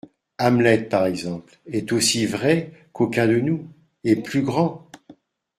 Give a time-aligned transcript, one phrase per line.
[0.39, 3.67] Hamlet, par exemple, est aussi vrai qu’aucun de nous,
[4.03, 4.89] et plus grand.